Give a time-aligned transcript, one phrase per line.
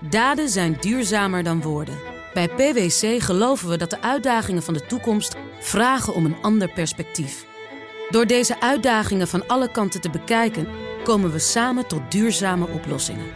[0.00, 1.98] Daden zijn duurzamer dan woorden.
[2.34, 7.46] Bij PwC geloven we dat de uitdagingen van de toekomst vragen om een ander perspectief.
[8.10, 10.68] Door deze uitdagingen van alle kanten te bekijken,
[11.04, 13.26] komen we samen tot duurzame oplossingen.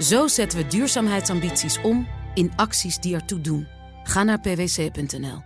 [0.00, 3.66] Zo zetten we duurzaamheidsambities om in acties die ertoe doen.
[4.04, 5.42] Ga naar pwc.nl.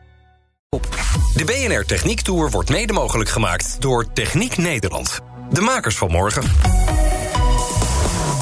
[1.35, 5.21] De BNR Techniek Tour wordt mede mogelijk gemaakt door Techniek Nederland.
[5.51, 6.96] De makers van morgen.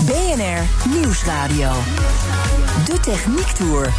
[0.07, 1.71] BNR Nieuwsradio.
[2.85, 3.93] De Techniek Tour.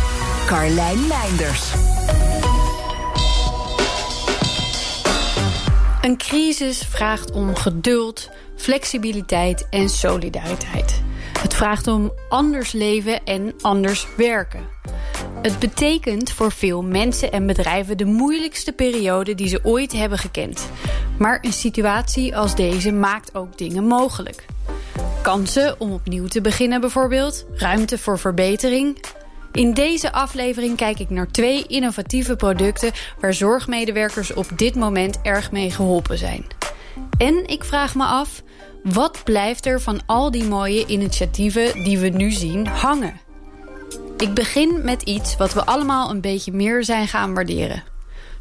[0.46, 1.72] Carlijn Meinders.
[6.02, 11.02] Een crisis vraagt om geduld, flexibiliteit en solidariteit.
[11.40, 14.68] Het vraagt om anders leven en anders werken.
[15.42, 20.70] Het betekent voor veel mensen en bedrijven de moeilijkste periode die ze ooit hebben gekend.
[21.18, 24.46] Maar een situatie als deze maakt ook dingen mogelijk.
[25.26, 29.04] Kansen om opnieuw te beginnen bijvoorbeeld, ruimte voor verbetering.
[29.52, 35.52] In deze aflevering kijk ik naar twee innovatieve producten waar zorgmedewerkers op dit moment erg
[35.52, 36.46] mee geholpen zijn.
[37.18, 38.44] En ik vraag me af,
[38.84, 43.20] wat blijft er van al die mooie initiatieven die we nu zien hangen?
[44.18, 47.84] Ik begin met iets wat we allemaal een beetje meer zijn gaan waarderen.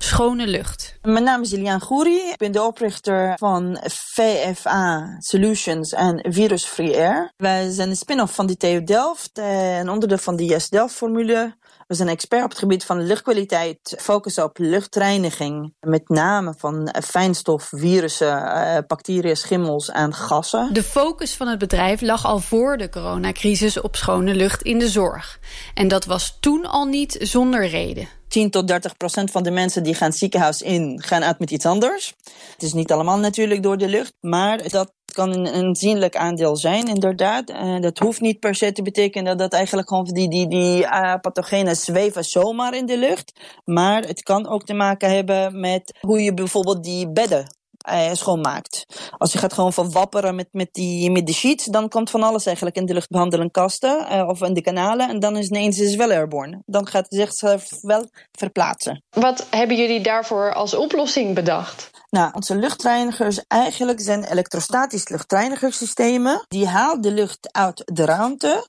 [0.05, 0.98] Schone lucht.
[1.02, 2.16] Mijn naam is Ilian Gouri.
[2.16, 7.33] Ik ben de oprichter van VFA Solutions en Virus Free Air.
[7.36, 9.30] Wij zijn een spin-off van de TU Delft,
[9.78, 11.56] een onderdeel van de Yes Delft formule.
[11.86, 15.74] We zijn expert op het gebied van luchtkwaliteit, focussen op luchtreiniging.
[15.80, 20.72] Met name van fijnstof, virussen, eh, bacteriën, schimmels en gassen.
[20.72, 24.89] De focus van het bedrijf lag al voor de coronacrisis op schone lucht in de
[24.89, 25.39] zorg.
[25.74, 28.08] En dat was toen al niet zonder reden.
[28.28, 31.67] 10 tot 30 procent van de mensen die gaan ziekenhuis in, gaan uit met iets
[31.67, 32.14] anders.
[32.53, 36.89] Het is niet allemaal natuurlijk door de lucht, maar dat kan een aanzienlijk aandeel zijn,
[36.89, 37.50] inderdaad.
[37.50, 41.14] Uh, dat hoeft niet per se te betekenen dat eigenlijk gewoon die, die, die uh,
[41.20, 43.33] pathogenen zweven zomaar in de lucht.
[43.64, 47.47] Maar het kan ook te maken hebben met hoe je bijvoorbeeld die bedden
[47.92, 48.84] uh, schoonmaakt.
[49.18, 52.46] Als je gaat gewoon verwapperen met, met, die, met de sheets, dan komt van alles
[52.46, 55.08] eigenlijk in de luchtbehandelingkasten uh, of in de kanalen.
[55.08, 56.62] En dan is ineens is wel airborne.
[56.67, 59.02] Dan gaat het zichzelf wel verplaatsen.
[59.11, 61.90] Wat hebben jullie daarvoor als oplossing bedacht?
[62.11, 66.44] Nou, onze luchtreinigers eigenlijk zijn elektrostatische luchtreinigersystemen.
[66.48, 68.68] Die haalt de lucht uit de ruimte,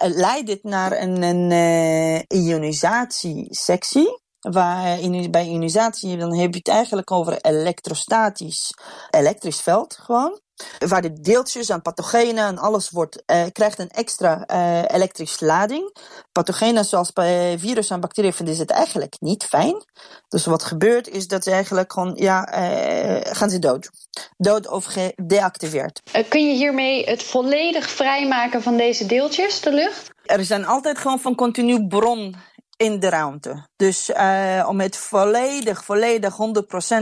[0.00, 6.68] leidt dit naar een, een uh, ionisatiesectie waar in, bij ionisatie dan heb je het
[6.68, 8.74] eigenlijk over elektrostatisch
[9.10, 10.40] elektrisch veld gewoon.
[10.78, 15.96] Waar de deeltjes en pathogenen en alles wordt, uh, krijgt een extra uh, elektrische lading.
[16.32, 19.84] Pathogenen zoals bij virus en bacteriën vinden ze het eigenlijk niet fijn.
[20.28, 23.90] Dus wat gebeurt is dat ze eigenlijk gewoon, ja, uh, gaan ze dood.
[24.36, 26.00] Dood of gedeactiveerd.
[26.28, 30.10] kun je hiermee het volledig vrijmaken van deze deeltjes, de lucht?
[30.22, 32.36] Er zijn altijd gewoon van continu bron
[32.78, 33.66] in de ruimte.
[33.76, 36.36] Dus uh, om het volledig, volledig 100%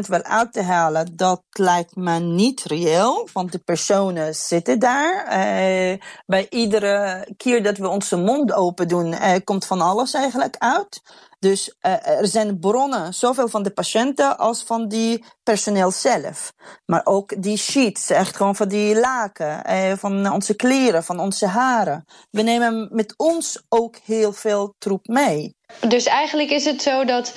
[0.08, 3.28] wel uit te halen, dat lijkt me niet reëel.
[3.32, 5.24] Want de personen zitten daar.
[5.24, 10.56] Uh, bij iedere keer dat we onze mond open doen, uh, komt van alles eigenlijk
[10.58, 11.02] uit.
[11.38, 16.52] Dus uh, er zijn bronnen, zowel van de patiënten als van die personeel zelf.
[16.84, 21.46] Maar ook die sheets, echt gewoon van die laken, uh, van onze kleren, van onze
[21.46, 22.04] haren.
[22.30, 25.54] We nemen met ons ook heel veel troep mee.
[25.88, 27.34] Dus eigenlijk is het zo dat,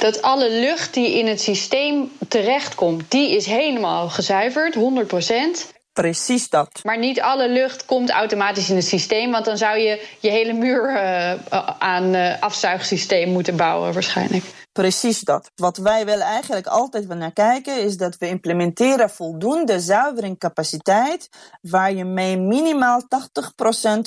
[0.00, 5.71] dat alle lucht die in het systeem terechtkomt, die is helemaal gezuiverd, 100%.
[5.92, 6.80] Precies dat.
[6.82, 10.52] Maar niet alle lucht komt automatisch in het systeem, want dan zou je je hele
[10.52, 11.32] muur uh,
[11.78, 14.44] aan uh, afzuigsysteem moeten bouwen waarschijnlijk.
[14.72, 15.50] Precies dat.
[15.54, 21.28] Wat wij wel eigenlijk altijd wel naar kijken, is dat we implementeren voldoende zuiveringcapaciteit,
[21.60, 23.04] waar je mee minimaal 80%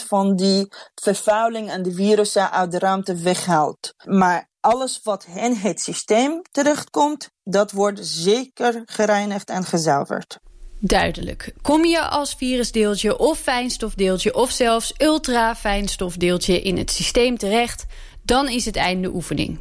[0.08, 0.68] van die
[1.02, 3.94] vervuiling en de virussen uit de ruimte weghaalt.
[4.06, 10.40] Maar alles wat in het systeem terechtkomt, dat wordt zeker gereinigd en gezuiverd.
[10.88, 11.54] Duidelijk.
[11.62, 17.86] Kom je als virusdeeltje of fijnstofdeeltje of zelfs ultra-fijnstofdeeltje in het systeem terecht,
[18.22, 19.60] dan is het einde oefening.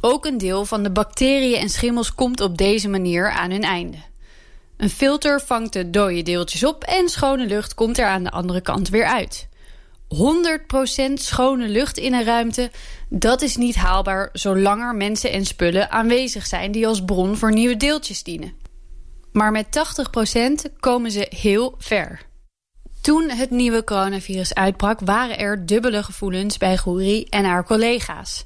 [0.00, 3.96] Ook een deel van de bacteriën en schimmels komt op deze manier aan hun einde.
[4.76, 8.60] Een filter vangt de dode deeltjes op en schone lucht komt er aan de andere
[8.60, 9.48] kant weer uit.
[11.10, 12.70] 100% schone lucht in een ruimte,
[13.08, 17.52] dat is niet haalbaar zolang er mensen en spullen aanwezig zijn die als bron voor
[17.52, 18.66] nieuwe deeltjes dienen.
[19.38, 19.66] Maar met
[20.68, 22.20] 80% komen ze heel ver.
[23.00, 28.44] Toen het nieuwe coronavirus uitbrak, waren er dubbele gevoelens bij Gouri en haar collega's.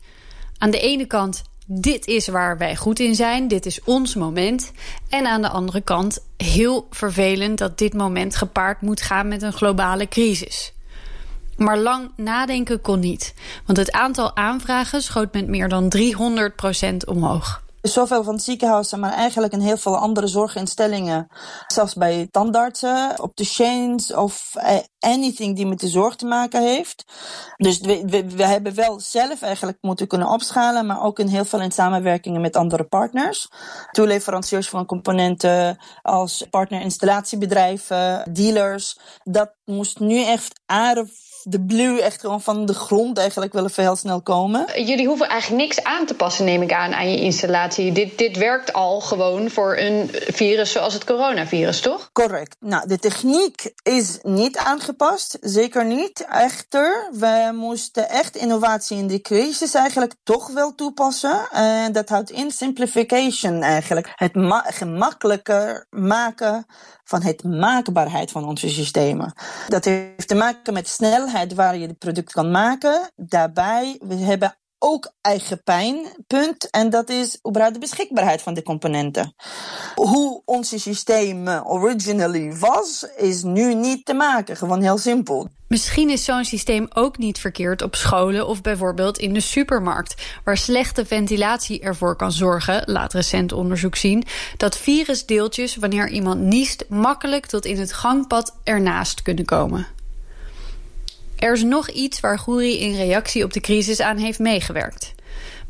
[0.58, 4.72] Aan de ene kant, dit is waar wij goed in zijn, dit is ons moment.
[5.08, 9.52] En aan de andere kant, heel vervelend dat dit moment gepaard moet gaan met een
[9.52, 10.72] globale crisis.
[11.56, 13.34] Maar lang nadenken kon niet,
[13.66, 19.52] want het aantal aanvragen schoot met meer dan 300% omhoog zoveel van ziekenhuizen, maar eigenlijk
[19.52, 21.26] in heel veel andere zorginstellingen.
[21.66, 26.62] Zelfs bij tandartsen, op de chains of eh, anything die met de zorg te maken
[26.62, 27.04] heeft.
[27.56, 31.60] Dus we, we, hebben wel zelf eigenlijk moeten kunnen opschalen, maar ook in heel veel
[31.60, 33.48] in samenwerkingen met andere partners.
[33.90, 38.98] Toeleveranciers van componenten als partner installatiebedrijven, dealers.
[39.22, 41.08] Dat moest nu echt aardig
[41.42, 44.84] de blue echt gewoon van de grond eigenlijk wel even heel snel komen.
[44.84, 47.92] Jullie hoeven eigenlijk niks aan te passen, neem ik aan, aan je installatie.
[47.92, 52.10] Dit, dit werkt al gewoon voor een virus zoals het coronavirus, toch?
[52.12, 52.56] Correct.
[52.60, 56.24] Nou, de techniek is niet aangepast, zeker niet.
[56.28, 61.48] Echter, we moesten echt innovatie in die crisis eigenlijk toch wel toepassen.
[61.50, 64.12] En dat houdt in simplification eigenlijk.
[64.14, 64.32] Het
[64.74, 66.66] gemakkelijker maken
[67.12, 69.32] van het maakbaarheid van onze systemen.
[69.68, 73.10] Dat heeft te maken met snelheid waar je het product kan maken.
[73.16, 76.70] Daarbij, we hebben ook eigen pijnpunt.
[76.70, 79.34] En dat is überhaupt de beschikbaarheid van de componenten.
[79.94, 84.56] Hoe onze systeem originally was, is nu niet te maken.
[84.56, 85.48] Gewoon heel simpel.
[85.72, 90.56] Misschien is zo'n systeem ook niet verkeerd op scholen of bijvoorbeeld in de supermarkt, waar
[90.56, 94.24] slechte ventilatie ervoor kan zorgen, laat recent onderzoek zien,
[94.56, 99.86] dat virusdeeltjes, wanneer iemand niest, makkelijk tot in het gangpad ernaast kunnen komen.
[101.36, 105.14] Er is nog iets waar Gouri in reactie op de crisis aan heeft meegewerkt.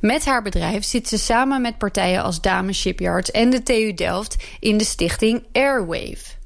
[0.01, 4.37] Met haar bedrijf zit ze samen met partijen als Damen Shipyards en de TU Delft
[4.61, 6.41] in de stichting Airwave.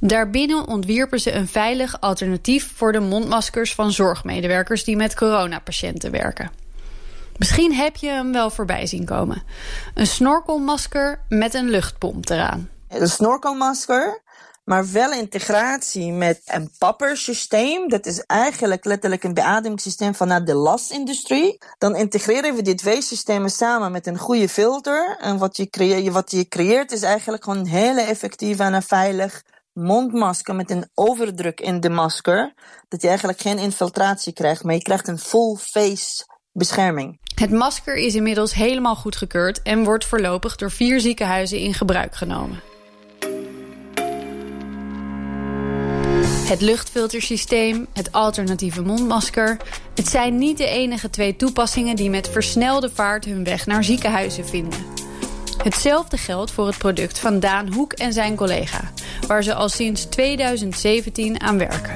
[0.00, 6.50] Daarbinnen ontwierpen ze een veilig alternatief voor de mondmaskers van zorgmedewerkers die met coronapatiënten werken.
[7.36, 9.42] Misschien heb je hem wel voorbij zien komen.
[9.94, 12.70] Een snorkelmasker met een luchtpomp eraan.
[12.88, 14.24] Een snorkelmasker
[14.66, 17.88] maar wel integratie met een pappersysteem.
[17.88, 21.58] Dat is eigenlijk letterlijk een beademingssysteem vanuit de lasindustrie.
[21.78, 25.16] Dan integreren we die twee systemen samen met een goede filter.
[25.20, 29.42] En wat je, creëert, wat je creëert is eigenlijk gewoon een hele effectieve en veilig
[29.76, 32.54] mondmasker met een overdruk in de masker.
[32.88, 37.18] Dat je eigenlijk geen infiltratie krijgt, maar je krijgt een full face bescherming.
[37.34, 42.62] Het masker is inmiddels helemaal goedgekeurd en wordt voorlopig door vier ziekenhuizen in gebruik genomen.
[46.46, 49.56] Het luchtfiltersysteem, het alternatieve mondmasker.
[49.94, 54.46] Het zijn niet de enige twee toepassingen die met versnelde vaart hun weg naar ziekenhuizen
[54.46, 55.05] vinden.
[55.62, 58.92] Hetzelfde geldt voor het product van Daan Hoek en zijn collega,
[59.26, 61.94] waar ze al sinds 2017 aan werken.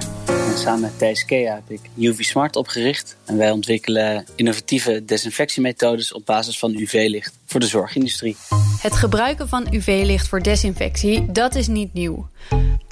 [0.57, 3.17] samen met Thijs Kea heb ik UV Smart opgericht.
[3.25, 8.37] En wij ontwikkelen innovatieve desinfectiemethodes op basis van UV-licht voor de zorgindustrie.
[8.81, 12.29] Het gebruiken van UV-licht voor desinfectie, dat is niet nieuw.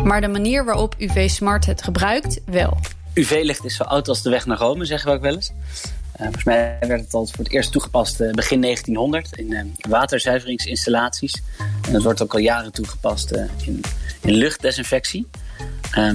[0.02, 2.78] Maar de manier waarop UV Smart het gebruikt, wel.
[3.14, 5.52] UV-licht is zo oud als de weg naar Rome, zeggen we ook wel eens.
[6.18, 9.60] Uh, volgens mij werd het al voor het eerst toegepast uh, begin 1900 in uh,
[9.88, 11.42] waterzuiveringsinstallaties.
[11.86, 13.30] En dat wordt ook al jaren toegepast
[13.66, 13.80] in,
[14.20, 15.26] in luchtdesinfectie.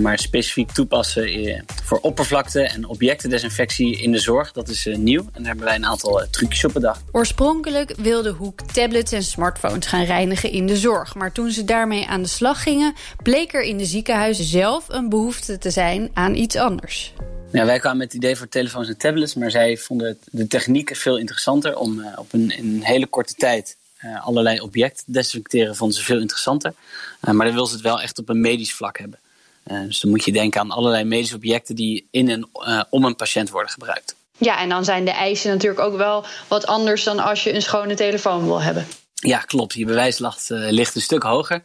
[0.01, 5.21] Maar specifiek toepassen eh, voor oppervlakte en objectendesinfectie in de zorg, dat is nieuw.
[5.21, 7.01] En daar hebben wij een aantal trucjes op bedacht.
[7.11, 11.15] Oorspronkelijk wilde Hoek tablets en smartphones gaan reinigen in de zorg.
[11.15, 15.09] Maar toen ze daarmee aan de slag gingen, bleek er in de ziekenhuizen zelf een
[15.09, 17.13] behoefte te zijn aan iets anders.
[17.53, 20.95] Ja, wij kwamen met het idee voor telefoons en tablets, maar zij vonden de techniek
[20.95, 23.77] veel interessanter om op een, in een hele korte tijd
[24.23, 26.73] allerlei objecten te desinfecteren, vonden ze veel interessanter.
[27.19, 29.19] maar dan wil ze het wel echt op een medisch vlak hebben.
[29.63, 32.49] Dus dan moet je denken aan allerlei medische objecten die in en
[32.89, 34.15] om een patiënt worden gebruikt.
[34.37, 37.61] Ja, en dan zijn de eisen natuurlijk ook wel wat anders dan als je een
[37.61, 38.87] schone telefoon wil hebben.
[39.27, 39.73] Ja, klopt.
[39.73, 41.63] Je bewijslast uh, ligt een stuk hoger.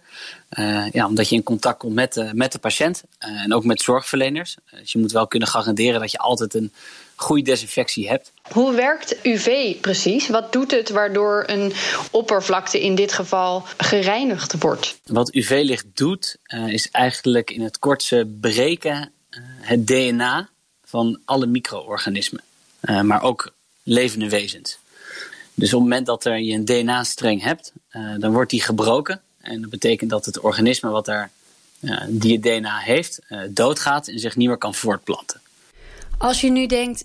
[0.93, 4.57] ja, omdat je in contact komt met, met de patiënt en ook met zorgverleners.
[4.71, 6.73] dus je moet wel kunnen garanderen dat je altijd een
[7.19, 8.33] goede desinfectie hebt.
[8.53, 10.29] Hoe werkt UV precies?
[10.29, 11.73] Wat doet het waardoor een
[12.11, 14.99] oppervlakte in dit geval gereinigd wordt?
[15.07, 20.49] Wat UV-licht doet, uh, is eigenlijk in het kortste breken uh, het DNA
[20.85, 22.43] van alle micro-organismen,
[22.81, 24.79] uh, maar ook levende wezens.
[25.59, 27.73] Dus op het moment dat er je een DNA-streng hebt,
[28.19, 29.21] dan wordt die gebroken.
[29.41, 31.31] En dat betekent dat het organisme wat daar,
[32.09, 35.41] die het DNA heeft, doodgaat en zich niet meer kan voortplanten.
[36.19, 37.05] Als je nu denkt,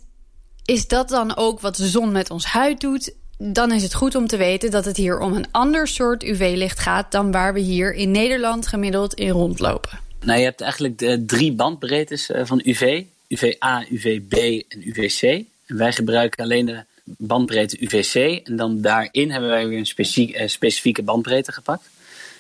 [0.66, 3.14] is dat dan ook wat de zon met ons huid doet?
[3.38, 6.80] Dan is het goed om te weten dat het hier om een ander soort UV-licht
[6.80, 10.00] gaat dan waar we hier in Nederland gemiddeld in rondlopen.
[10.22, 15.22] Nou, je hebt eigenlijk de drie bandbreedtes eh, van UV: UVA, UVB en UVC.
[15.66, 18.48] En wij gebruiken alleen de bandbreedte UVC.
[18.48, 21.90] En dan daarin hebben wij weer een eh, specifieke bandbreedte gepakt.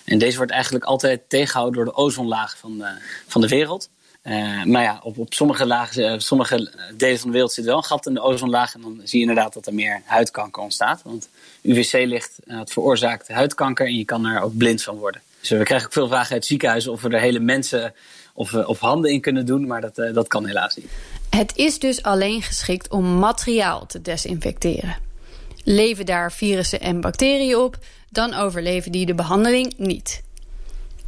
[0.05, 2.91] En deze wordt eigenlijk altijd tegengehouden door de ozonlaag van de,
[3.27, 3.89] van de wereld.
[4.24, 7.84] Uh, maar ja, op, op sommige, lagen, sommige delen van de wereld zit wel een
[7.84, 8.74] gat in de ozonlaag.
[8.74, 11.01] En dan zie je inderdaad dat er meer huidkanker ontstaat.
[11.03, 11.29] Want
[11.62, 15.22] UVC-licht veroorzaakt huidkanker en je kan er ook blind van worden.
[15.39, 17.93] Dus we krijgen ook veel vragen uit ziekenhuizen of we er hele mensen
[18.34, 19.67] of, of handen in kunnen doen.
[19.67, 20.89] Maar dat, dat kan helaas niet.
[21.36, 24.98] Het is dus alleen geschikt om materiaal te desinfecteren.
[25.63, 27.78] Leven daar virussen en bacteriën op,
[28.10, 30.24] dan overleven die de behandeling niet.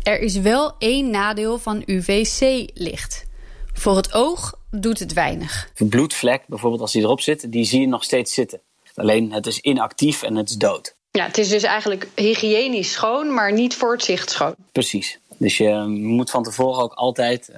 [0.03, 3.25] Er is wel één nadeel van UVC-licht.
[3.74, 5.72] Voor het oog doet het weinig.
[5.75, 8.60] Een bloedvlek, bijvoorbeeld als die erop zit, die zie je nog steeds zitten.
[8.96, 10.96] Alleen het is inactief en het is dood.
[11.12, 14.55] Ja, het is dus eigenlijk hygiënisch schoon, maar niet voor het zicht schoon.
[14.72, 15.20] Precies.
[15.38, 17.50] Dus je moet van tevoren ook altijd,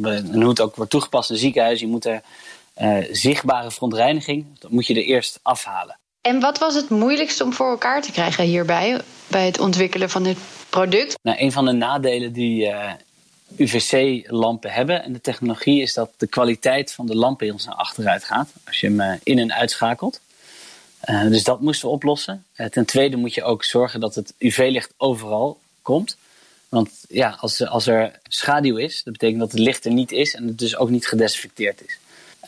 [0.00, 2.22] uh, en hoe het ook wordt toegepast in ziekenhuizen, je moet er
[2.80, 5.96] uh, zichtbare verontreiniging, dat moet je er eerst afhalen.
[6.20, 10.22] En wat was het moeilijkste om voor elkaar te krijgen hierbij, bij het ontwikkelen van
[10.22, 10.38] dit
[10.70, 11.18] product?
[11.22, 12.92] Nou, een van de nadelen die uh,
[13.56, 17.74] UVC-lampen hebben en de technologie is dat de kwaliteit van de lamp bij ons naar
[17.74, 20.20] achteruit gaat als je hem in- en uitschakelt.
[21.04, 22.44] Uh, dus dat moesten we oplossen.
[22.70, 26.16] Ten tweede moet je ook zorgen dat het UV-licht overal komt.
[26.72, 30.34] Want ja, als, als er schaduw is, dat betekent dat het licht er niet is
[30.34, 31.98] en het dus ook niet gedesinfecteerd is.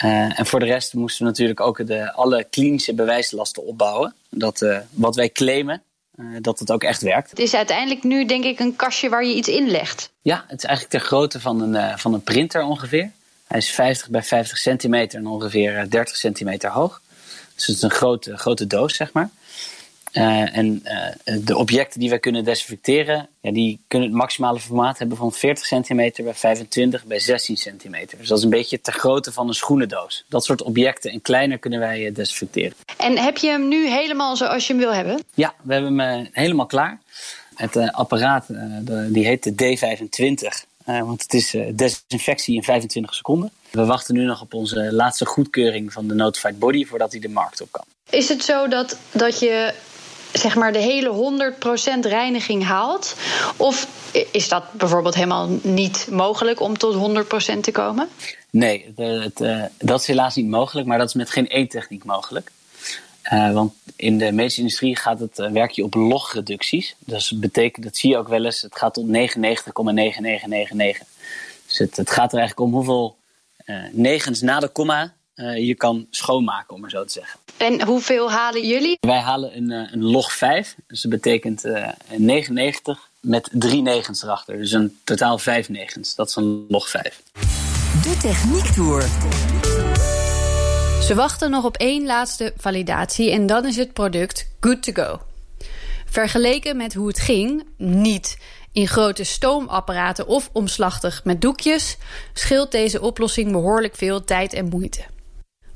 [0.04, 4.14] Uh, en voor de rest moesten we natuurlijk ook de, alle klinische bewijslasten opbouwen.
[4.28, 5.83] Dat uh, wat wij claimen,
[6.16, 7.31] uh, dat het ook echt werkt.
[7.31, 10.11] Het is uiteindelijk nu denk ik een kastje waar je iets in legt.
[10.23, 13.11] Ja, het is eigenlijk ter grootte van een, van een printer ongeveer.
[13.47, 17.00] Hij is 50 bij 50 centimeter en ongeveer 30 centimeter hoog.
[17.54, 19.31] Dus het is een grote, grote doos, zeg maar.
[20.14, 24.99] Uh, en uh, de objecten die wij kunnen desinfecteren, ja, die kunnen het maximale formaat
[24.99, 28.18] hebben van 40 centimeter bij 25 bij 16 centimeter.
[28.18, 30.25] Dus dat is een beetje ter grootte van een schoenendoos.
[30.28, 32.76] Dat soort objecten en kleiner kunnen wij uh, desinfecteren.
[32.97, 35.23] En heb je hem nu helemaal zoals je hem wil hebben?
[35.35, 37.00] Ja, we hebben hem helemaal klaar.
[37.54, 40.68] Het apparaat de, die heet de D25.
[40.85, 43.50] want het is desinfectie in 25 seconden.
[43.71, 47.28] We wachten nu nog op onze laatste goedkeuring van de Notified Body voordat hij de
[47.28, 47.85] markt op kan.
[48.11, 49.75] Is het zo dat, dat je
[50.38, 51.55] zeg maar de hele
[51.97, 53.17] 100% reiniging haalt?
[53.57, 53.88] Of
[54.31, 57.25] is dat bijvoorbeeld helemaal niet mogelijk om tot
[57.57, 58.09] 100% te komen?
[58.50, 62.05] Nee, het, uh, dat is helaas niet mogelijk, maar dat is met geen één techniek
[62.05, 62.50] mogelijk.
[63.33, 66.95] Uh, want in de medische industrie gaat het uh, werk je op logreducties.
[66.99, 69.12] Dus dat betekent, dat zie je ook wel eens, het gaat tot 99,9999.
[71.67, 73.17] Dus het, het gaat er eigenlijk om hoeveel
[73.93, 77.41] negens na de komma je kan schoonmaken, om maar zo te zeggen.
[77.57, 78.97] En hoeveel halen jullie?
[79.00, 80.76] Wij halen een, een log 5.
[80.87, 84.57] Dus dat betekent uh, 99 met drie negens erachter.
[84.57, 86.14] Dus een totaal vijf negens.
[86.14, 87.23] Dat is een log 5.
[88.03, 89.03] De Techniek Tour.
[91.03, 95.21] Ze wachten nog op één laatste validatie en dan is het product good to go.
[96.07, 98.38] Vergeleken met hoe het ging, niet
[98.73, 101.97] in grote stoomapparaten of omslachtig met doekjes,
[102.33, 105.05] scheelt deze oplossing behoorlijk veel tijd en moeite.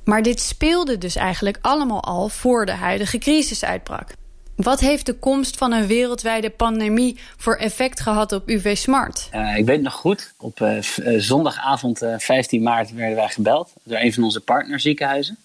[0.08, 4.12] Maar dit speelde dus eigenlijk allemaal al voor de huidige crisis uitbrak.
[4.56, 9.28] Wat heeft de komst van een wereldwijde pandemie voor effect gehad op UV Smart?
[9.34, 10.78] Uh, ik weet nog goed, op uh,
[11.18, 15.38] zondagavond uh, 15 maart werden wij gebeld door een van onze partnerziekenhuizen.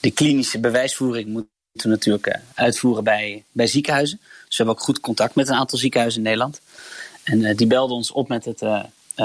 [0.00, 4.18] De klinische bewijsvoering moeten we natuurlijk uitvoeren bij, bij ziekenhuizen.
[4.18, 6.60] Dus we hebben ook goed contact met een aantal ziekenhuizen in Nederland.
[7.24, 8.62] En die belden ons op met het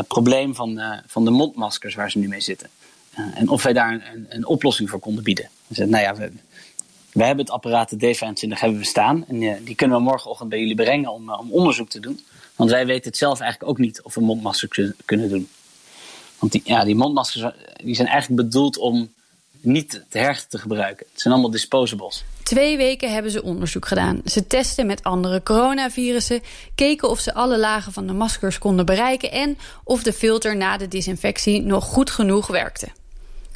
[0.07, 2.69] probleem van, van de mondmaskers waar ze nu mee zitten.
[3.19, 5.49] Uh, en of wij daar een, een, oplossing voor konden bieden.
[5.67, 6.31] We zeiden, nou ja, we,
[7.11, 9.25] we hebben het apparaat de D25 hebben we staan.
[9.27, 12.19] En uh, die kunnen we morgenochtend bij jullie brengen om, om onderzoek te doen.
[12.55, 15.49] Want wij weten het zelf eigenlijk ook niet of we mondmaskers kunnen doen.
[16.39, 17.53] Want die, ja, die mondmaskers
[17.83, 19.09] die zijn eigenlijk bedoeld om
[19.61, 21.05] niet te herten te gebruiken.
[21.11, 22.23] Het zijn allemaal disposables.
[22.43, 24.21] Twee weken hebben ze onderzoek gedaan.
[24.25, 26.41] Ze testen met andere coronavirussen,
[26.75, 30.77] keken of ze alle lagen van de maskers konden bereiken en of de filter na
[30.77, 32.87] de disinfectie nog goed genoeg werkte.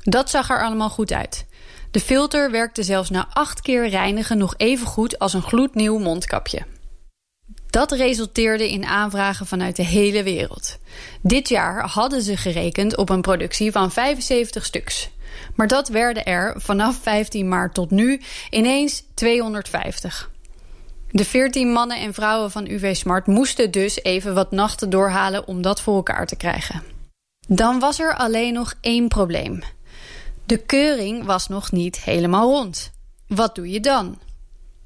[0.07, 1.45] Dat zag er allemaal goed uit.
[1.91, 6.65] De filter werkte zelfs na acht keer reinigen nog even goed als een gloednieuw mondkapje.
[7.69, 10.77] Dat resulteerde in aanvragen vanuit de hele wereld.
[11.21, 15.09] Dit jaar hadden ze gerekend op een productie van 75 stuks.
[15.55, 20.31] Maar dat werden er vanaf 15 maart tot nu ineens 250.
[21.12, 25.62] De 14 mannen en vrouwen van UV Smart moesten dus even wat nachten doorhalen om
[25.62, 26.83] dat voor elkaar te krijgen.
[27.47, 29.62] Dan was er alleen nog één probleem.
[30.46, 32.92] De keuring was nog niet helemaal rond.
[33.28, 34.20] Wat doe je dan?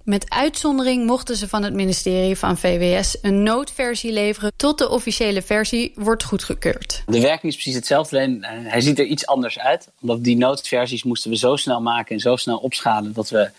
[0.03, 5.41] Met uitzondering mochten ze van het ministerie van VWS een noodversie leveren tot de officiële
[5.41, 7.03] versie wordt goedgekeurd.
[7.05, 9.89] De werking is precies hetzelfde, alleen hij ziet er iets anders uit.
[10.01, 13.51] Omdat die noodversies moesten we zo snel maken en zo snel opschalen dat we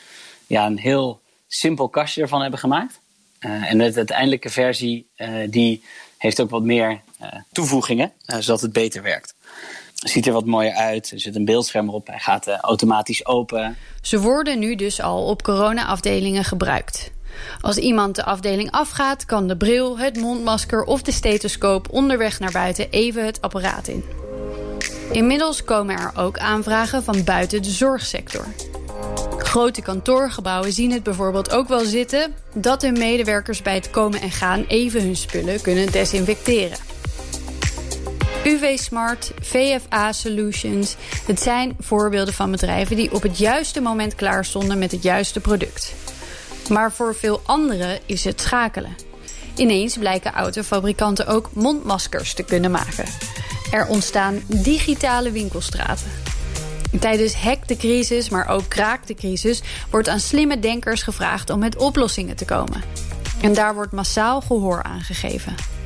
[0.47, 3.01] ja, een heel simpel kastje ervan hebben gemaakt.
[3.41, 5.83] Uh, en de uiteindelijke versie uh, die
[6.19, 7.01] heeft ook wat meer
[7.53, 9.35] toevoegingen, zodat het beter werkt.
[10.09, 11.11] Ziet er wat mooier uit.
[11.11, 12.07] Er zit een beeldscherm op.
[12.07, 13.77] Hij gaat uh, automatisch open.
[14.03, 17.11] Ze worden nu dus al op corona-afdelingen gebruikt.
[17.61, 22.53] Als iemand de afdeling afgaat, kan de bril, het mondmasker of de stethoscoop onderweg naar
[22.53, 24.05] buiten even het apparaat in.
[25.13, 28.47] Inmiddels komen er ook aanvragen van buiten de zorgsector.
[29.39, 34.31] Grote kantoorgebouwen zien het bijvoorbeeld ook wel zitten dat hun medewerkers bij het komen en
[34.31, 36.90] gaan even hun spullen kunnen desinfecteren.
[38.45, 40.97] UV Smart, VFA Solutions.
[41.27, 45.41] Het zijn voorbeelden van bedrijven die op het juiste moment klaar stonden met het juiste
[45.41, 45.95] product.
[46.69, 48.97] Maar voor veel anderen is het schakelen.
[49.57, 53.05] Ineens blijken autofabrikanten ook mondmaskers te kunnen maken.
[53.71, 56.11] Er ontstaan digitale winkelstraten.
[57.01, 61.59] Tijdens hek de crisis, maar ook kraak de crisis, wordt aan slimme denkers gevraagd om
[61.59, 62.83] met oplossingen te komen.
[63.43, 65.80] En daar wordt massaal gehoor aan gegeven.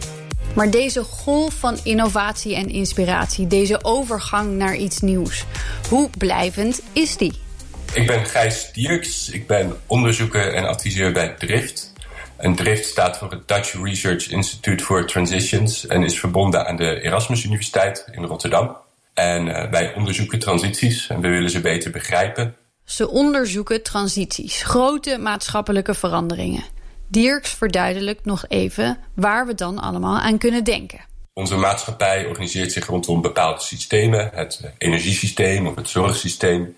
[0.54, 5.44] Maar deze golf van innovatie en inspiratie, deze overgang naar iets nieuws,
[5.88, 7.32] hoe blijvend is die?
[7.92, 11.92] Ik ben Gijs Dierks, ik ben onderzoeker en adviseur bij Drift.
[12.36, 17.00] En Drift staat voor het Dutch Research Institute for Transitions en is verbonden aan de
[17.00, 18.76] Erasmus Universiteit in Rotterdam.
[19.14, 22.56] En uh, wij onderzoeken transities en we willen ze beter begrijpen.
[22.84, 26.73] Ze onderzoeken transities, grote maatschappelijke veranderingen.
[27.14, 31.00] Dirks verduidelijkt nog even waar we dan allemaal aan kunnen denken.
[31.32, 36.76] Onze maatschappij organiseert zich rondom bepaalde systemen, het energiesysteem of het zorgsysteem.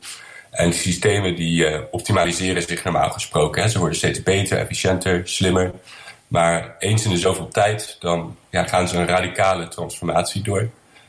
[0.50, 3.70] En die systemen die uh, optimaliseren zich normaal gesproken.
[3.70, 5.72] Ze worden steeds beter, efficiënter, slimmer.
[6.28, 10.68] Maar eens in de zoveel tijd dan ja, gaan ze een radicale transformatie door.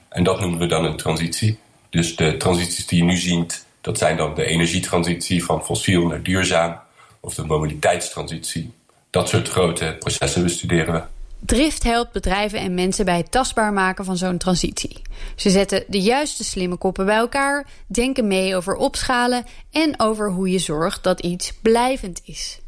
[0.10, 1.60] En dat noemen we dan een transitie.
[1.90, 6.24] Dus de transities die je nu ziet, dat zijn dan de energietransitie van fossiel naar
[6.24, 6.80] duurzaam.
[7.20, 8.74] Of de mobiliteitstransitie.
[9.10, 11.02] Dat soort grote processen bestuderen we.
[11.40, 15.02] Drift helpt bedrijven en mensen bij het tastbaar maken van zo'n transitie.
[15.36, 20.52] Ze zetten de juiste slimme koppen bij elkaar, denken mee over opschalen en over hoe
[20.52, 22.60] je zorgt dat iets blijvend is.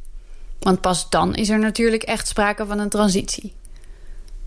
[0.59, 3.53] Want pas dan is er natuurlijk echt sprake van een transitie.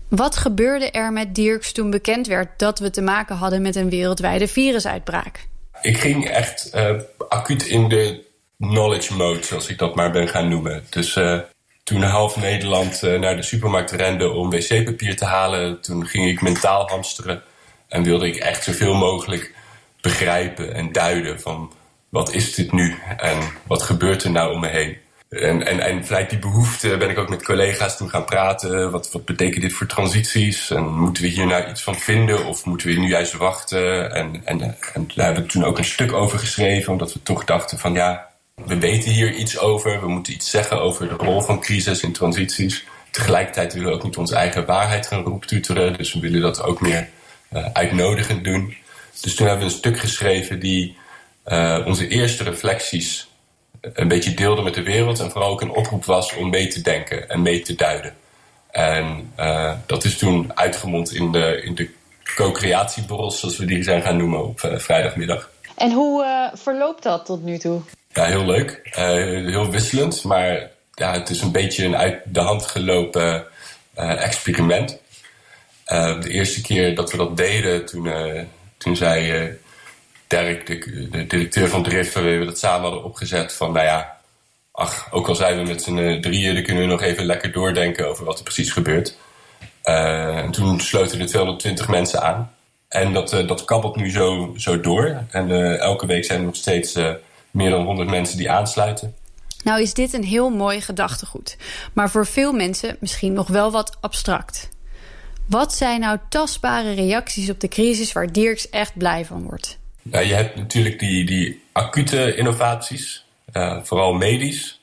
[0.07, 3.89] Wat gebeurde er met Dirks toen bekend werd dat we te maken hadden met een
[3.89, 5.47] wereldwijde virusuitbraak?
[5.81, 8.25] Ik ging echt uh, acuut in de
[8.57, 10.83] knowledge mode, zoals ik dat maar ben gaan noemen.
[10.89, 11.39] Dus uh,
[11.83, 16.41] toen half Nederland uh, naar de supermarkt rende om wc-papier te halen, toen ging ik
[16.41, 17.43] mentaal hamsteren
[17.87, 19.55] en wilde ik echt zoveel mogelijk
[20.01, 21.73] begrijpen en duiden van
[22.09, 24.97] wat is dit nu en wat gebeurt er nou om me heen.
[25.29, 28.91] En, en, en vanuit die behoefte ben ik ook met collega's toen gaan praten.
[28.91, 30.69] Wat, wat betekent dit voor transities?
[30.69, 32.45] En moeten we hier nou iets van vinden?
[32.45, 34.11] Of moeten we nu juist wachten?
[34.11, 36.91] En, en, en daar hebben we toen ook een stuk over geschreven.
[36.91, 38.32] Omdat we toch dachten van ja,
[38.65, 39.99] we weten hier iets over.
[39.99, 42.85] We moeten iets zeggen over de rol van crisis in transities.
[43.11, 45.97] Tegelijkertijd willen we ook niet onze eigen waarheid gaan roeptuteren.
[45.97, 47.09] Dus we willen dat ook meer
[47.53, 48.75] uh, uitnodigend doen.
[49.21, 50.97] Dus toen hebben we een stuk geschreven die
[51.45, 53.27] uh, onze eerste reflecties
[53.81, 55.19] een beetje deelde met de wereld.
[55.19, 58.15] En vooral ook een oproep was om mee te denken en mee te duiden.
[58.71, 59.33] En
[59.85, 61.89] dat is toen uitgemond in de, in de
[62.35, 65.51] co-creatieborrels, zoals we die zijn gaan noemen op vrijdagmiddag.
[65.75, 67.81] En hoe verloopt dat tot nu toe?
[68.13, 68.81] Ja, heel leuk.
[68.91, 73.45] heel wisselend, maar ja, het is een beetje een uit de hand gelopen
[73.95, 74.99] experiment.
[75.85, 78.11] de eerste keer dat we dat deden, toen,
[78.77, 79.51] toen zei
[80.33, 80.65] Dirk,
[81.11, 83.53] de, directeur van Drift, waar we dat samen hadden opgezet.
[83.53, 84.17] Van nou ja,
[84.71, 87.51] ach, ook al zijn we met z'n eh, drieën, dan kunnen we nog even lekker
[87.51, 89.17] doordenken over wat er precies gebeurt.
[89.83, 92.53] En toen sloten er 220 mensen aan.
[92.87, 95.23] En dat, dat kabbelt nu zo, zo door.
[95.29, 96.99] En elke week zijn er nog steeds
[97.53, 99.15] meer dan 100 mensen die aansluiten.
[99.63, 101.57] Nou is dit een heel mooi gedachtegoed.
[101.93, 104.69] Maar voor veel mensen misschien nog wel wat abstract.
[105.47, 109.77] Wat zijn nou tastbare reacties op de crisis waar Dirks echt blij van wordt?
[110.01, 114.81] Ja, je hebt natuurlijk die, die acute innovaties, uh, vooral medisch.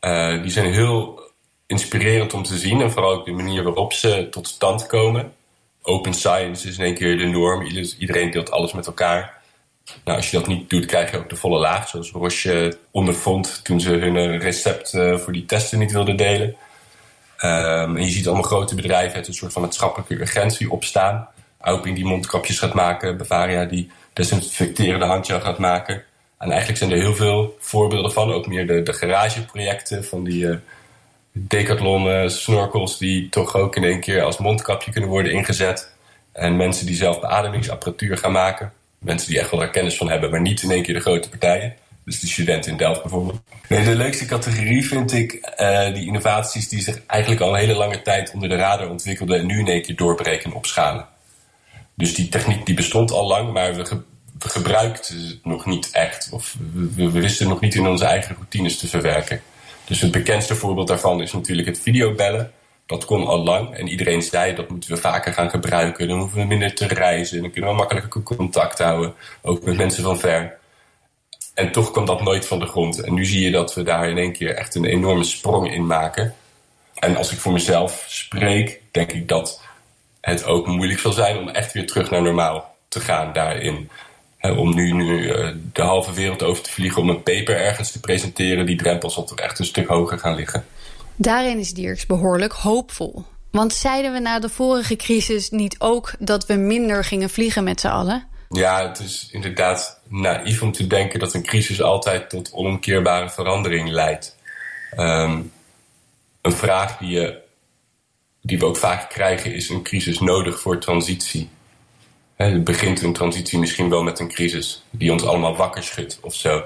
[0.00, 1.20] Uh, die zijn heel
[1.66, 5.32] inspirerend om te zien en vooral ook de manier waarop ze tot stand komen.
[5.82, 7.62] Open science is in één keer de norm.
[7.98, 9.42] Iedereen deelt alles met elkaar.
[10.04, 11.88] Nou, als je dat niet doet, krijg je ook de volle laag.
[11.88, 16.56] Zoals Roche ondervond toen ze hun recept uh, voor die testen niet wilden delen.
[17.40, 21.28] Um, en je ziet allemaal grote bedrijven het een soort van maatschappelijke urgentie opstaan.
[21.60, 26.02] Auping die mondkapjes gaat maken, Bavaria die desinfecterende handje gaat maken.
[26.38, 28.32] En eigenlijk zijn er heel veel voorbeelden van.
[28.32, 30.56] Ook meer de, de garageprojecten van die uh,
[31.32, 32.98] decathlon snorkels...
[32.98, 35.94] die toch ook in één keer als mondkapje kunnen worden ingezet.
[36.32, 38.72] En mensen die zelf beademingsapparatuur gaan maken.
[39.04, 41.28] Mensen die echt wel er kennis van hebben, maar niet in één keer de grote
[41.28, 41.74] partijen.
[42.04, 43.40] Dus de studenten in Delft bijvoorbeeld.
[43.68, 47.74] Nee, de leukste categorie vind ik uh, die innovaties die zich eigenlijk al een hele
[47.74, 49.38] lange tijd onder de radar ontwikkelden...
[49.38, 51.06] en nu in één keer doorbreken en opschalen.
[51.94, 54.02] Dus die techniek die bestond al lang, maar we,
[54.38, 56.28] we gebruikten het nog niet echt.
[56.32, 59.40] Of we, we wisten nog niet in onze eigen routines te verwerken.
[59.84, 62.52] Dus het bekendste voorbeeld daarvan is natuurlijk het videobellen.
[62.86, 66.08] Dat kon al lang en iedereen zei dat moeten we vaker gaan gebruiken.
[66.08, 70.02] Dan hoeven we minder te reizen, dan kunnen we makkelijker contact houden, ook met mensen
[70.02, 70.58] van ver.
[71.54, 73.00] En toch kwam dat nooit van de grond.
[73.00, 75.86] En nu zie je dat we daar in één keer echt een enorme sprong in
[75.86, 76.34] maken.
[76.94, 79.62] En als ik voor mezelf spreek, denk ik dat
[80.20, 83.90] het ook moeilijk zal zijn om echt weer terug naar normaal te gaan daarin.
[84.40, 88.00] om nu, nu eh, de halve wereld over te vliegen om een paper ergens te
[88.00, 90.64] presenteren, die drempel zal toch echt een stuk hoger gaan liggen.
[91.16, 93.24] Daarin is Dirks behoorlijk hoopvol.
[93.50, 97.80] Want zeiden we na de vorige crisis niet ook dat we minder gingen vliegen met
[97.80, 98.26] z'n allen?
[98.48, 103.90] Ja, het is inderdaad naïef om te denken dat een crisis altijd tot onomkeerbare verandering
[103.90, 104.36] leidt.
[104.90, 105.40] Ehm,
[106.40, 107.40] een vraag die, je,
[108.40, 111.50] die we ook vaak krijgen is: een crisis nodig voor transitie?
[112.36, 116.34] het begint een transitie misschien wel met een crisis die ons allemaal wakker schudt of
[116.34, 116.64] zo.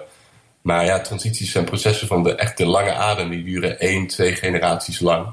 [0.62, 3.30] Maar ja, transities zijn processen van de echte lange adem.
[3.30, 5.26] Die duren één, twee generaties lang.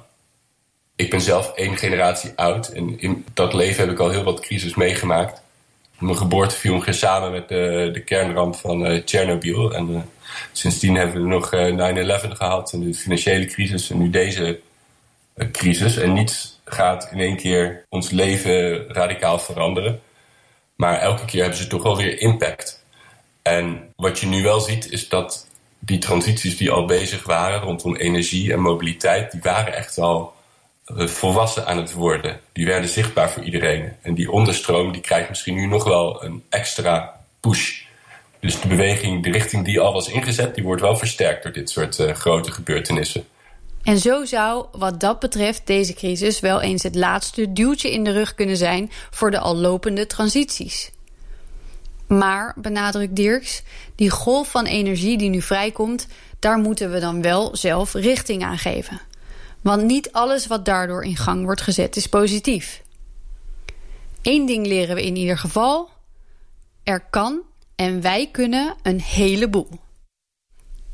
[0.95, 2.67] Ik ben zelf één generatie oud.
[2.67, 5.41] En in dat leven heb ik al heel wat crisis meegemaakt.
[5.99, 9.75] Mijn geboorte viel ongeveer samen met de, kernramp van uh.
[9.75, 9.99] En uh,
[10.51, 12.73] sindsdien hebben we nog uh, 9-11 gehad.
[12.73, 13.89] En de financiële crisis.
[13.89, 14.59] En nu deze
[15.51, 15.97] crisis.
[15.97, 20.01] En niets gaat in één keer ons leven radicaal veranderen.
[20.75, 22.83] Maar elke keer hebben ze toch wel weer impact.
[23.47, 25.47] En wat je nu wel ziet is dat
[25.79, 30.33] die transities die al bezig waren rondom energie en mobiliteit, die waren echt al
[30.85, 32.39] eh, volwassen aan het worden.
[32.53, 33.93] Die werden zichtbaar voor iedereen.
[34.01, 37.83] En die onderstroom die krijgt misschien nu nog wel een extra push.
[38.39, 41.69] Dus de beweging, de richting die al was ingezet, die wordt wel versterkt door dit
[41.69, 43.25] soort uh, grote gebeurtenissen.
[43.83, 48.11] En zo zou, wat dat betreft, deze crisis wel eens het laatste duwtje in de
[48.11, 50.91] rug kunnen zijn voor de al lopende transities.
[52.07, 53.63] Maar, benadrukt Dirks,
[53.95, 56.07] die golf van energie die nu vrijkomt,
[56.39, 59.01] daar moeten we dan wel zelf richting aan geven.
[59.61, 62.83] Want niet alles wat daardoor in gang wordt gezet is positief.
[64.21, 65.89] Eén ding leren we in ieder geval:
[66.83, 67.41] er kan
[67.75, 69.69] en wij kunnen een heleboel.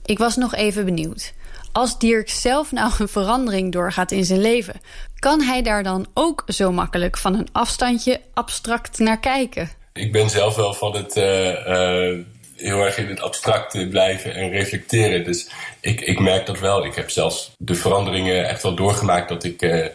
[0.06, 1.34] Ik was nog even benieuwd.
[1.72, 4.82] Als Dirk zelf nou een verandering doorgaat in zijn leven,
[5.20, 9.70] kan hij daar dan ook zo makkelijk van een afstandje abstract naar kijken?
[9.94, 12.20] Ik ben zelf wel van het uh, uh,
[12.56, 15.24] heel erg in het abstracte blijven en reflecteren.
[15.24, 15.50] Dus
[15.80, 16.86] ik, ik merk dat wel.
[16.86, 19.86] Ik heb zelfs de veranderingen echt wel doorgemaakt dat ik uh,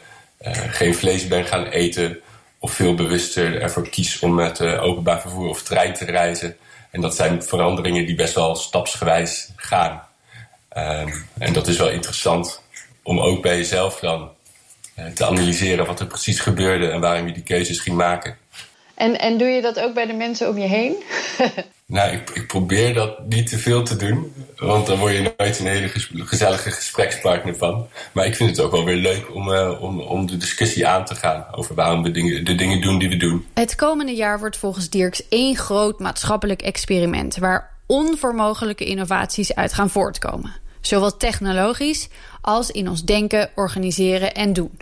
[0.68, 2.18] geen vlees ben gaan eten.
[2.58, 6.56] Of veel bewuster ervoor kies om met openbaar vervoer of trein te reizen.
[6.90, 10.02] En dat zijn veranderingen die best wel stapsgewijs gaan.
[10.76, 12.62] Um, en dat is wel interessant
[13.02, 14.30] om ook bij jezelf dan
[15.14, 18.38] te analyseren wat er precies gebeurde en waarom je die keuzes ging maken.
[18.96, 20.96] En, en doe je dat ook bij de mensen om je heen?
[21.86, 24.32] nou, ik, ik, probeer dat niet te veel te doen.
[24.56, 25.88] Want dan word je nooit een hele
[26.24, 27.86] gezellige gesprekspartner van.
[28.12, 31.04] Maar ik vind het ook wel weer leuk om, uh, om, om de discussie aan
[31.04, 31.46] te gaan.
[31.52, 33.46] Over waarom we dingen, de dingen doen die we doen.
[33.54, 37.36] Het komende jaar wordt volgens Dirks één groot maatschappelijk experiment.
[37.36, 40.54] Waar onvermogelijke innovaties uit gaan voortkomen.
[40.80, 42.08] Zowel technologisch
[42.40, 44.78] als in ons denken, organiseren en doen.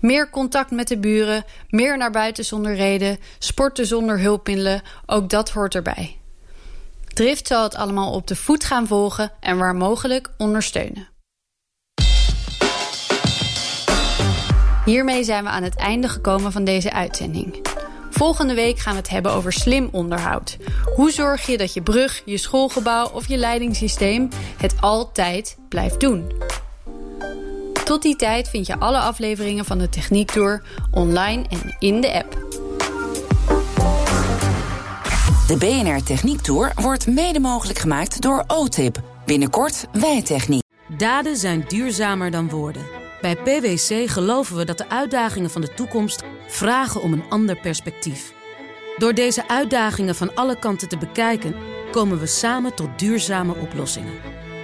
[0.00, 5.50] Meer contact met de buren, meer naar buiten zonder reden, sporten zonder hulpmiddelen, ook dat
[5.50, 6.16] hoort erbij.
[7.06, 11.08] Drift zal het allemaal op de voet gaan volgen en waar mogelijk ondersteunen.
[14.84, 17.68] Hiermee zijn we aan het einde gekomen van deze uitzending.
[18.10, 20.56] Volgende week gaan we het hebben over slim onderhoud.
[20.94, 26.32] Hoe zorg je dat je brug, je schoolgebouw of je leidingssysteem het altijd blijft doen?
[27.90, 32.12] Tot die tijd vind je alle afleveringen van de Techniek Tour online en in de
[32.12, 32.32] app.
[35.46, 39.00] De BNR Techniek Tour wordt mede mogelijk gemaakt door OTIP.
[39.26, 40.62] Binnenkort Wijtechniek.
[40.96, 42.82] Daden zijn duurzamer dan woorden.
[43.20, 48.32] Bij PwC geloven we dat de uitdagingen van de toekomst vragen om een ander perspectief.
[48.96, 51.54] Door deze uitdagingen van alle kanten te bekijken,
[51.90, 54.14] komen we samen tot duurzame oplossingen.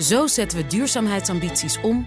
[0.00, 2.06] Zo zetten we duurzaamheidsambities om